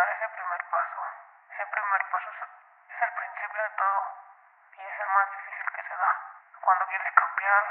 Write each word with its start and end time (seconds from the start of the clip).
dar 0.00 0.08
ese 0.16 0.28
primer 0.28 0.64
paso. 0.70 1.00
Ese 1.52 1.66
primer 1.66 2.02
paso 2.10 2.30
es, 2.88 3.02
el 3.02 3.12
principio 3.12 3.62
de 3.62 3.70
todo 3.70 4.00
y 4.72 4.80
es 4.80 5.00
el 5.00 5.08
más 5.08 5.30
difícil 5.30 5.66
que 5.76 5.82
se 5.82 5.94
da. 5.94 6.10
Cuando 6.60 6.86
quieres 6.86 7.12
cambiar, 7.12 7.64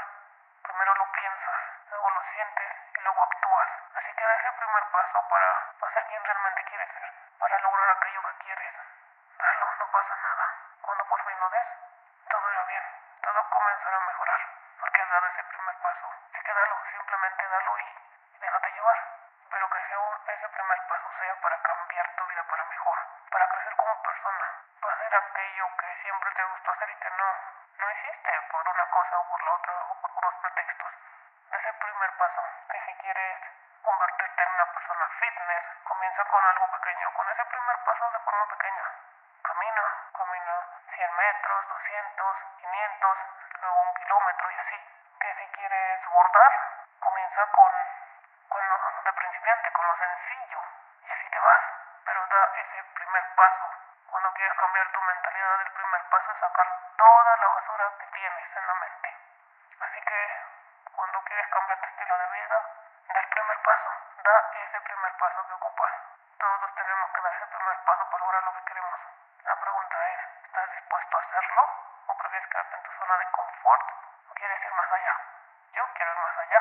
primero 0.62 0.94
lo 0.94 1.10
piensas, 1.10 1.60
luego 1.90 2.10
lo 2.10 2.22
sientes 2.30 2.70
y 2.94 3.00
luego 3.00 3.22
actúas. 3.22 3.68
Así 3.96 4.14
que 4.14 4.24
da 4.24 4.34
ese 4.34 4.52
primer 4.52 4.84
paso 4.92 5.28
para, 5.28 5.50
para 5.80 5.92
ser 5.92 6.06
quien 6.06 6.24
realmente 6.24 6.64
quieres 6.70 6.88
ser, 6.94 7.10
para 7.40 7.58
lograr 7.58 7.90
aquello 7.96 8.22
que 8.22 8.44
quieres. 8.44 8.74
Dalo, 9.38 9.66
no 9.80 9.90
pasa 9.90 10.14
nada. 10.14 10.46
Cuando 10.82 11.04
por 11.06 11.24
fin 11.24 11.40
lo 11.40 11.50
des, 11.50 11.66
todo 12.30 12.52
irá 12.52 12.62
bien, 12.62 12.84
todo 13.22 13.50
comenzará 13.50 13.96
a 13.96 14.06
mejorar, 14.06 14.40
porque 14.78 15.02
has 15.02 15.10
dado 15.10 15.26
ese 15.26 15.44
primer 15.50 15.76
paso. 15.82 16.06
Así 16.30 16.44
que 16.44 16.54
dalo, 16.54 16.76
simplemente 16.92 17.48
dalo 17.48 17.78
y, 17.78 18.36
y 18.36 18.38
déjate 18.38 18.70
llevar. 18.70 19.19
Pero 19.90 20.22
que 20.24 20.32
ese, 20.32 20.38
ese 20.38 20.48
primer 20.50 20.78
paso 20.86 21.10
sea 21.18 21.34
para 21.42 21.62
cambiar 21.62 22.14
tu 22.14 22.24
vida 22.26 22.44
para 22.44 22.64
mejor, 22.64 22.98
para 23.28 23.48
crecer 23.48 23.74
como 23.74 24.02
persona, 24.02 24.46
para 24.80 24.94
hacer 24.94 25.14
aquello 25.16 25.66
que 25.78 26.02
siempre 26.02 26.30
te 26.30 26.44
gustó 26.44 26.70
hacer 26.70 26.90
y 26.90 26.94
que 26.94 27.10
no, 27.10 27.34
no 27.78 27.90
hiciste 27.90 28.42
por 28.52 28.68
una 28.68 28.86
cosa 28.86 29.18
o 29.18 29.28
por 29.28 29.42
la 29.42 29.50
otra 29.50 29.74
o 29.90 30.00
por 30.00 30.14
puros 30.14 30.34
pretextos. 30.42 30.92
Ese 31.50 31.72
primer 31.72 32.10
paso, 32.18 32.42
que 32.70 32.80
si 32.86 32.94
quieres 33.02 33.38
convertirte 33.82 34.42
en 34.42 34.50
una 34.50 34.66
persona 34.72 35.08
fitness, 35.18 35.64
comienza 35.82 36.24
con 36.24 36.44
algo 36.44 36.70
pequeño, 36.70 37.10
con 37.10 37.28
ese 37.30 37.44
primer 37.46 37.76
paso 37.84 38.10
de 38.10 38.18
forma 38.20 38.46
pequeña. 38.46 38.84
Camina, 39.42 39.84
camina 40.14 40.54
100 40.94 41.16
metros, 41.16 41.68
200, 41.68 42.36
500, 42.62 43.18
luego 43.60 43.82
un 43.82 43.94
kilómetro 43.94 44.50
y 44.50 44.54
así. 44.54 44.78
Que 45.18 45.34
si 45.34 45.46
quieres 45.50 46.06
bordar, 46.06 46.52
comienza 47.00 47.46
con, 47.50 47.72
con 48.50 49.04
de 49.04 49.12
principiante, 49.12 49.72
con 49.72 49.86
lo 49.86 49.96
sencillo 49.96 50.60
y 51.06 51.12
así 51.12 51.30
te 51.30 51.38
vas. 51.38 51.62
Pero 52.04 52.26
da 52.26 52.50
ese 52.56 52.82
primer 52.82 53.24
paso. 53.36 53.70
Cuando 54.10 54.32
quieres 54.34 54.58
cambiar 54.58 54.90
tu 54.90 55.00
mentalidad, 55.00 55.60
el 55.60 55.70
primer 55.70 56.02
paso 56.10 56.32
es 56.32 56.38
sacar 56.40 56.66
toda 56.98 57.36
la 57.36 57.48
basura 57.48 57.92
que 58.00 58.06
tienes 58.06 58.56
en 58.56 58.66
la 58.66 58.74
mente. 58.74 59.16
Así 59.80 60.00
que 60.02 60.20
cuando 60.96 61.20
quieres 61.22 61.46
cambiar 61.46 61.78
tu 61.78 61.86
estilo 61.86 62.18
de 62.18 62.26
vida, 62.26 62.56
da 63.14 63.20
el 63.20 63.28
primer 63.28 63.62
paso. 63.62 63.90
Da 64.24 64.50
ese 64.52 64.80
primer 64.80 65.12
paso 65.16 65.46
que 65.46 65.54
ocupas. 65.54 65.92
Todos 66.38 66.74
tenemos 66.74 67.10
que 67.12 67.20
dar 67.22 67.34
ese 67.34 67.46
primer 67.46 67.76
paso 67.84 68.10
para 68.10 68.24
lograr 68.24 68.42
lo 68.42 68.52
que 68.54 68.64
queremos. 68.64 69.00
La 69.44 69.56
pregunta 69.56 69.96
es, 70.10 70.20
¿estás 70.44 70.70
dispuesto 70.72 71.16
a 71.16 71.20
hacerlo? 71.20 71.62
¿O 72.06 72.16
prefieres 72.18 72.48
quedarte 72.50 72.76
en 72.76 72.82
tu 72.82 72.92
zona 72.98 73.16
de 73.16 73.30
confort? 73.30 73.86
¿O 74.28 74.34
quieres 74.34 74.64
ir 74.64 74.72
más 74.74 74.92
allá? 74.92 75.16
Yo 75.72 75.86
quiero 75.94 76.12
ir 76.12 76.18
más 76.18 76.38
allá. 76.38 76.60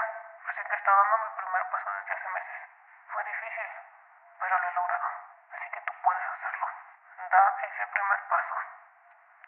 Dando 0.90 1.18
mi 1.18 1.30
primer 1.38 1.64
paso 1.70 1.92
desde 1.92 2.14
hace 2.14 2.30
meses. 2.30 2.62
Fue 3.14 3.24
difícil, 3.24 3.70
pero 4.40 4.58
lo 4.58 4.68
he 4.68 4.74
logrado. 4.74 5.08
Así 5.54 5.70
que 5.70 5.82
tú 5.82 5.94
puedes 6.02 6.24
hacerlo. 6.34 6.68
Da 7.30 7.56
ese 7.62 7.86
primer 7.94 8.20
paso. 8.28 8.56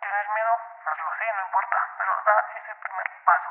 ¿Tienes 0.02 0.30
miedo? 0.36 0.53
Hazlo 0.86 1.11
así, 1.11 1.25
no 1.33 1.42
importa, 1.42 1.78
pero 1.98 2.22
da 2.25 2.45
ese 2.53 2.75
primer 2.75 3.08
paso. 3.25 3.50